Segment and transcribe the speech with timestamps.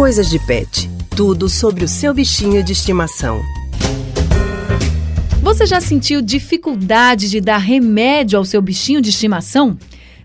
[0.00, 0.88] Coisas de Pet.
[1.14, 3.42] Tudo sobre o seu bichinho de estimação.
[5.42, 9.76] Você já sentiu dificuldade de dar remédio ao seu bichinho de estimação?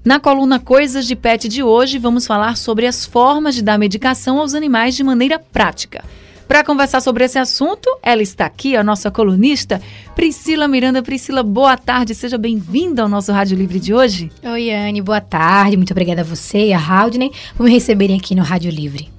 [0.01, 4.39] Na coluna Coisas de Pet de hoje, vamos falar sobre as formas de dar medicação
[4.39, 6.05] aos animais de maneira prática.
[6.47, 9.81] Para conversar sobre esse assunto, ela está aqui, a nossa colunista,
[10.15, 11.03] Priscila Miranda.
[11.03, 14.31] Priscila, boa tarde, seja bem-vinda ao nosso Rádio Livre de hoje.
[14.42, 15.76] Oi, Anne, boa tarde.
[15.76, 19.13] Muito obrigada a você e a Haldney por me receberem aqui no Rádio Livre.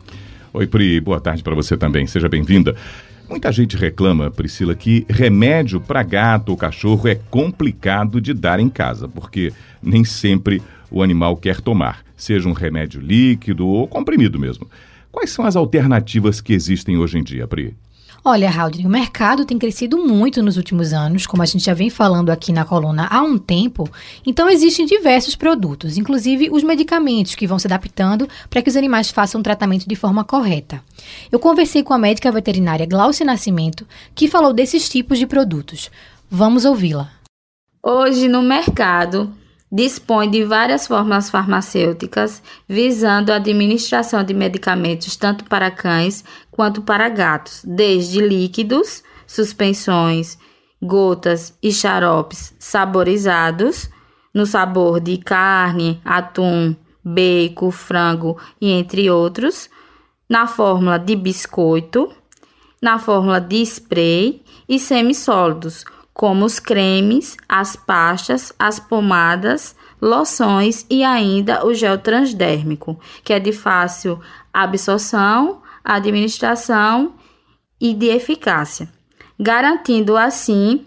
[0.57, 2.75] Oi, Pri, boa tarde para você também, seja bem-vinda.
[3.29, 8.71] Muita gente reclama, Priscila, que remédio para gato ou cachorro é complicado de dar em
[8.71, 14.67] casa, porque nem sempre o animal quer tomar, seja um remédio líquido ou comprimido mesmo.
[15.17, 17.75] Quais são as alternativas que existem hoje em dia, Pri?
[18.23, 21.89] Olha, Haldner, o mercado tem crescido muito nos últimos anos, como a gente já vem
[21.89, 23.89] falando aqui na coluna há um tempo.
[24.27, 29.11] Então, existem diversos produtos, inclusive os medicamentos que vão se adaptando para que os animais
[29.11, 30.83] façam o tratamento de forma correta.
[31.33, 35.91] Eu conversei com a médica veterinária Glaucia Nascimento, que falou desses tipos de produtos.
[36.31, 37.11] Vamos ouvi-la.
[37.83, 39.33] Hoje, no mercado,
[39.71, 47.09] dispõe de várias fórmulas farmacêuticas visando a administração de medicamentos tanto para cães quanto para
[47.09, 50.39] gatos, desde líquidos, suspensões,
[50.83, 53.91] gotas e xaropes saborizados,
[54.33, 59.71] no sabor de carne, atum, bacon, frango e entre outros,
[60.29, 62.13] na fórmula de biscoito,
[62.83, 65.85] na fórmula de spray e semissólidos,
[66.17, 73.39] como os cremes, as pastas, as pomadas, loções e ainda o gel transdérmico, que é
[73.39, 74.19] de fácil
[74.51, 77.13] absorção, administração
[77.79, 78.89] e de eficácia,
[79.39, 80.87] garantindo assim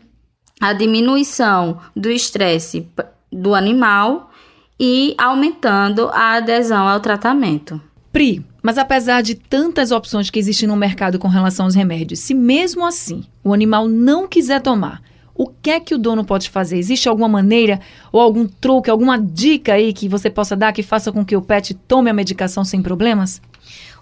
[0.59, 2.89] a diminuição do estresse
[3.31, 4.31] do animal
[4.79, 7.79] e aumentando a adesão ao tratamento.
[8.11, 12.33] Pri, mas apesar de tantas opções que existem no mercado com relação aos remédios, se
[12.33, 15.03] mesmo assim o animal não quiser tomar,
[15.39, 16.77] o que é que o dono pode fazer?
[16.77, 17.79] Existe alguma maneira
[18.11, 21.41] ou algum truque, alguma dica aí que você possa dar que faça com que o
[21.41, 23.41] pet tome a medicação sem problemas?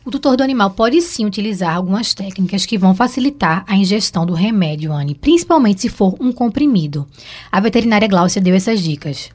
[0.03, 4.33] O tutor do animal pode sim utilizar algumas técnicas que vão facilitar a ingestão do
[4.33, 7.05] remédio, Anne, principalmente se for um comprimido.
[7.51, 9.29] A veterinária Gláucia deu essas dicas.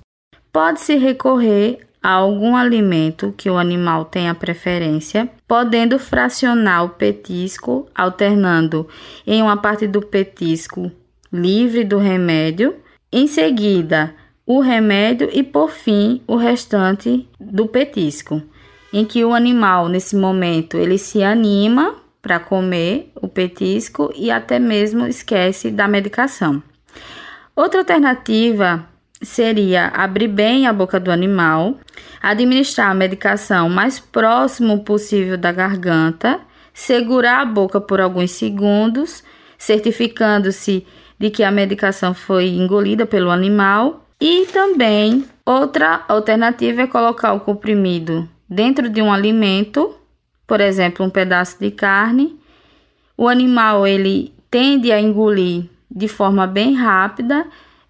[0.53, 8.88] Pode-se recorrer a algum alimento que o animal tenha preferência, podendo fracionar o petisco, alternando
[9.25, 10.91] em uma parte do petisco
[11.32, 12.76] livre do remédio,
[13.10, 18.43] em seguida o remédio e por fim o restante do petisco,
[18.93, 24.59] em que o animal nesse momento ele se anima para comer o petisco e até
[24.59, 26.62] mesmo esquece da medicação.
[27.54, 28.87] Outra alternativa
[29.20, 31.78] seria abrir bem a boca do animal,
[32.20, 36.41] administrar a medicação mais próximo possível da garganta,
[36.75, 39.22] segurar a boca por alguns segundos,
[39.59, 40.87] certificando-se
[41.19, 44.06] de que a medicação foi engolida pelo animal.
[44.21, 49.97] E também outra alternativa é colocar o comprimido dentro de um alimento,
[50.47, 52.39] por exemplo, um pedaço de carne.
[53.17, 57.47] O animal ele tende a engolir de forma bem rápida,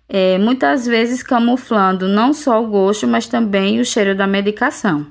[0.08, 5.06] é, muitas vezes camuflando não só o gosto, mas também o cheiro da medicação.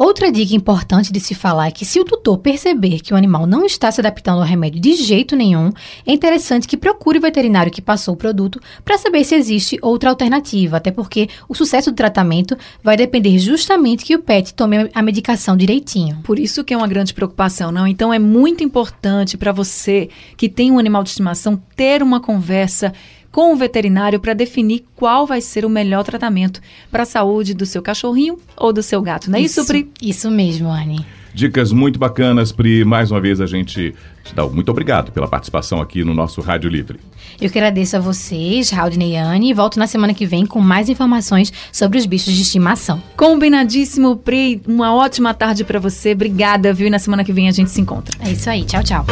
[0.00, 3.46] Outra dica importante de se falar é que se o tutor perceber que o animal
[3.46, 5.70] não está se adaptando ao remédio de jeito nenhum,
[6.06, 10.08] é interessante que procure o veterinário que passou o produto para saber se existe outra
[10.08, 15.02] alternativa, até porque o sucesso do tratamento vai depender justamente que o pet tome a
[15.02, 16.20] medicação direitinho.
[16.24, 17.86] Por isso que é uma grande preocupação, não?
[17.86, 22.94] Então é muito importante para você que tem um animal de estimação ter uma conversa
[23.30, 26.60] com o veterinário para definir qual vai ser o melhor tratamento
[26.90, 29.30] para a saúde do seu cachorrinho ou do seu gato.
[29.30, 29.90] Não é isso, isso Pri?
[30.02, 31.04] Isso mesmo, Anne.
[31.32, 32.84] Dicas muito bacanas, Pri.
[32.84, 36.68] Mais uma vez a gente te dá muito obrigado pela participação aqui no nosso Rádio
[36.68, 36.98] Livre.
[37.40, 40.60] Eu que agradeço a vocês, Raudney e Anne, e volto na semana que vem com
[40.60, 43.02] mais informações sobre os bichos de estimação.
[43.16, 44.60] Combinadíssimo, Pri.
[44.66, 46.12] Uma ótima tarde para você.
[46.12, 46.88] Obrigada, viu?
[46.88, 48.16] E na semana que vem a gente se encontra.
[48.20, 48.64] É isso aí.
[48.64, 49.06] Tchau, tchau.